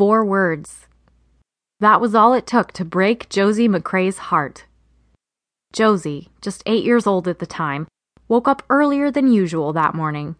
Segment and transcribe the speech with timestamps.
[0.00, 0.86] four words.
[1.80, 4.64] That was all it took to break Josie McCray's heart.
[5.74, 7.86] Josie, just eight years old at the time,
[8.26, 10.36] woke up earlier than usual that morning.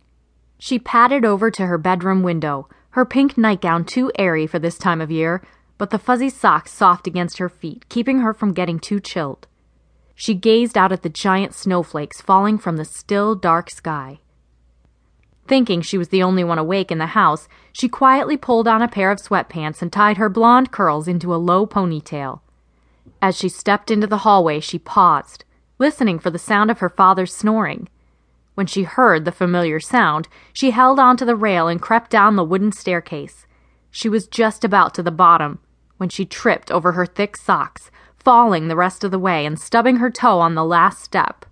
[0.59, 5.03] She padded over to her bedroom window, her pink nightgown too airy for this time
[5.03, 5.43] of year,
[5.77, 9.47] but the fuzzy socks soft against her feet, keeping her from getting too chilled.
[10.15, 14.21] She gazed out at the giant snowflakes falling from the still, dark sky.
[15.51, 18.87] Thinking she was the only one awake in the house, she quietly pulled on a
[18.87, 22.39] pair of sweatpants and tied her blonde curls into a low ponytail.
[23.21, 25.45] As she stepped into the hallway, she paused,
[25.77, 27.89] listening for the sound of her father's snoring.
[28.55, 32.45] When she heard the familiar sound, she held onto the rail and crept down the
[32.45, 33.45] wooden staircase.
[33.91, 35.59] She was just about to the bottom
[35.97, 39.97] when she tripped over her thick socks, falling the rest of the way and stubbing
[39.97, 41.45] her toe on the last step.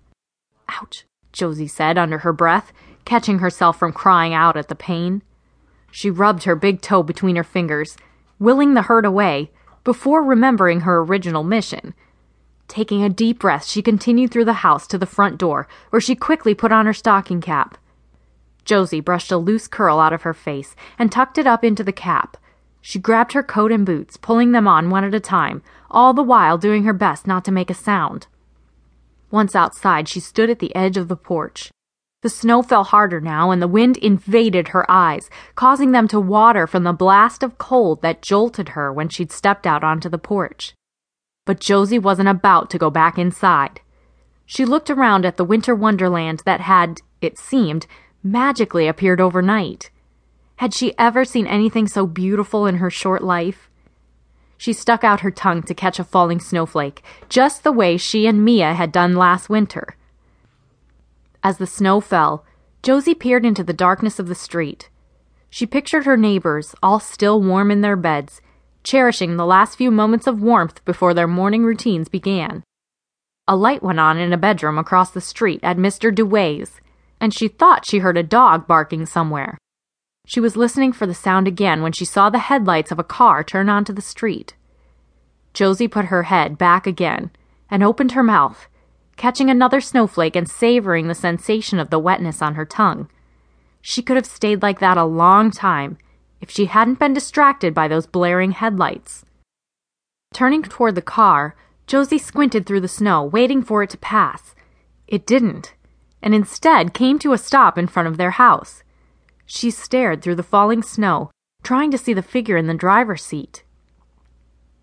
[0.69, 1.03] Ouch,
[1.39, 2.73] Josie said under her breath
[3.05, 5.23] catching herself from crying out at the pain.
[5.89, 7.97] She rubbed her big toe between her fingers,
[8.37, 9.49] willing the hurt away,
[9.83, 11.95] before remembering her original mission.
[12.67, 16.13] Taking a deep breath, she continued through the house to the front door, where she
[16.13, 17.79] quickly put on her stocking cap.
[18.63, 21.91] Josie brushed a loose curl out of her face and tucked it up into the
[21.91, 22.37] cap.
[22.81, 26.21] She grabbed her coat and boots, pulling them on one at a time, all the
[26.21, 28.27] while doing her best not to make a sound.
[29.31, 31.71] Once outside, she stood at the edge of the porch.
[32.21, 36.67] The snow fell harder now, and the wind invaded her eyes, causing them to water
[36.67, 40.73] from the blast of cold that jolted her when she'd stepped out onto the porch.
[41.45, 43.79] But Josie wasn't about to go back inside.
[44.45, 47.87] She looked around at the winter wonderland that had, it seemed,
[48.21, 49.89] magically appeared overnight.
[50.57, 53.68] Had she ever seen anything so beautiful in her short life?
[54.59, 58.43] She stuck out her tongue to catch a falling snowflake, just the way she and
[58.43, 59.95] Mia had done last winter.
[61.41, 62.43] As the snow fell,
[62.83, 64.89] Josie peered into the darkness of the street.
[65.49, 68.41] She pictured her neighbors, all still warm in their beds,
[68.83, 72.61] cherishing the last few moments of warmth before their morning routines began.
[73.47, 76.13] A light went on in a bedroom across the street at Mr.
[76.13, 76.81] Dewey's,
[77.21, 79.57] and she thought she heard a dog barking somewhere.
[80.29, 83.43] She was listening for the sound again when she saw the headlights of a car
[83.43, 84.53] turn onto the street.
[85.55, 87.31] Josie put her head back again
[87.67, 88.67] and opened her mouth
[89.17, 93.09] catching another snowflake and savoring the sensation of the wetness on her tongue.
[93.81, 95.97] She could have stayed like that a long time
[96.41, 99.25] if she hadn't been distracted by those blaring headlights.
[100.31, 104.53] Turning toward the car, Josie squinted through the snow, waiting for it to pass.
[105.07, 105.73] It didn't,
[106.21, 108.83] and instead came to a stop in front of their house.
[109.51, 111.31] She stared through the falling snow,
[111.63, 113.63] trying to see the figure in the driver's seat.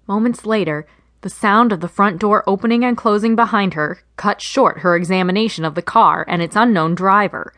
[0.08, 0.88] Moments later,
[1.20, 5.64] the sound of the front door opening and closing behind her cut short her examination
[5.64, 7.54] of the car and its unknown driver.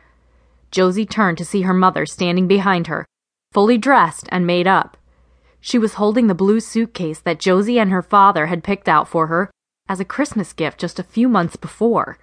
[0.71, 3.07] Josie turned to see her mother standing behind her,
[3.53, 4.99] fully dressed and made up.
[5.63, 9.29] She was holding the blue suitcase that Josie and her father had picked out for
[9.29, 9.51] her
[9.89, 12.19] as a Christmas gift just a few months before.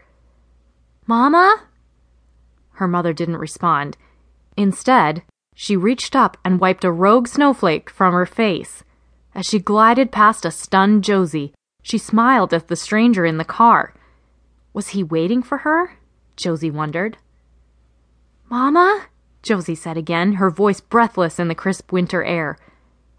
[1.08, 1.64] Mama?
[2.74, 3.98] Her mother didn't respond.
[4.58, 5.24] Instead,
[5.54, 8.84] she reached up and wiped a rogue snowflake from her face.
[9.34, 13.94] As she glided past a stunned Josie, she smiled at the stranger in the car.
[14.74, 15.98] Was he waiting for her?
[16.36, 17.18] Josie wondered.
[18.50, 19.08] Mama?
[19.42, 22.58] Josie said again, her voice breathless in the crisp winter air.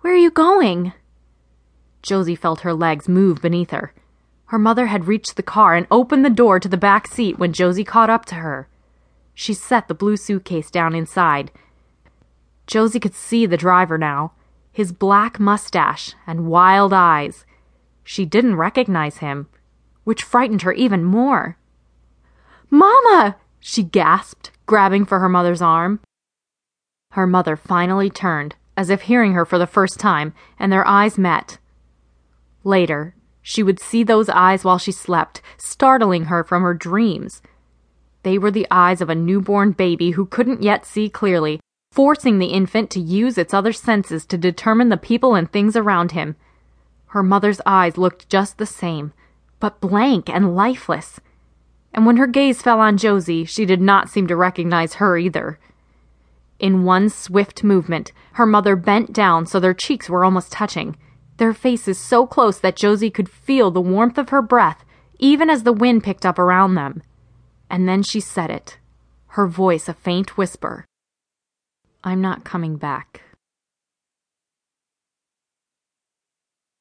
[0.00, 0.92] Where are you going?
[2.02, 3.92] Josie felt her legs move beneath her.
[4.46, 7.52] Her mother had reached the car and opened the door to the back seat when
[7.52, 8.68] Josie caught up to her.
[9.38, 11.52] She set the blue suitcase down inside.
[12.66, 14.32] Josie could see the driver now
[14.72, 17.46] his black mustache and wild eyes.
[18.04, 19.48] She didn't recognize him,
[20.04, 21.56] which frightened her even more.
[22.68, 23.36] Mama!
[23.58, 26.00] she gasped, grabbing for her mother's arm.
[27.12, 31.16] Her mother finally turned, as if hearing her for the first time, and their eyes
[31.16, 31.56] met.
[32.62, 37.40] Later, she would see those eyes while she slept, startling her from her dreams.
[38.26, 41.60] They were the eyes of a newborn baby who couldn't yet see clearly,
[41.92, 46.10] forcing the infant to use its other senses to determine the people and things around
[46.10, 46.34] him.
[47.10, 49.12] Her mother's eyes looked just the same,
[49.60, 51.20] but blank and lifeless.
[51.94, 55.60] And when her gaze fell on Josie, she did not seem to recognize her either.
[56.58, 60.96] In one swift movement, her mother bent down so their cheeks were almost touching,
[61.36, 64.84] their faces so close that Josie could feel the warmth of her breath
[65.20, 67.04] even as the wind picked up around them.
[67.68, 68.78] And then she said it,
[69.28, 70.84] her voice a faint whisper.
[72.04, 73.22] I'm not coming back.